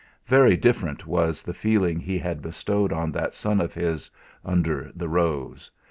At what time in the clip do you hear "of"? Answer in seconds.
3.61-3.75